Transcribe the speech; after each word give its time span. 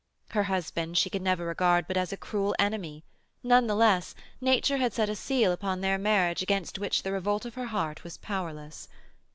Her 0.29 0.45
husband 0.45 0.97
she 0.97 1.11
could 1.11 1.21
never 1.21 1.45
regard 1.45 1.85
but 1.87 1.95
as 1.95 2.11
a 2.11 2.17
cruel 2.17 2.55
enemy; 2.57 3.03
none 3.43 3.67
the 3.67 3.75
less, 3.75 4.15
nature 4.41 4.77
had 4.77 4.93
set 4.93 5.09
a 5.09 5.15
seal 5.15 5.51
upon 5.51 5.81
their 5.81 5.99
marriage 5.99 6.41
against 6.41 6.79
which 6.79 7.03
the 7.03 7.11
revolt 7.11 7.45
of 7.45 7.53
her 7.53 7.67
heart 7.67 8.03
was 8.03 8.17
powerless. 8.17 8.87